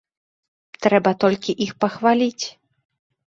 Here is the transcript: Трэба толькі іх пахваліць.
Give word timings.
Трэба 0.85 1.11
толькі 1.25 1.55
іх 1.67 1.71
пахваліць. 1.85 2.45